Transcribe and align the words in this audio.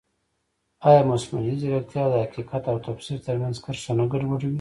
ایا 0.87 1.01
مصنوعي 1.11 1.53
ځیرکتیا 1.61 2.03
د 2.09 2.13
حقیقت 2.23 2.63
او 2.71 2.77
تفسیر 2.87 3.19
ترمنځ 3.27 3.55
کرښه 3.63 3.93
نه 3.99 4.05
ګډوډوي؟ 4.11 4.49